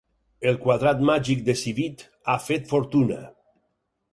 [0.51, 2.03] El quadrat màgic de Civit
[2.35, 3.21] ha fet fortuna.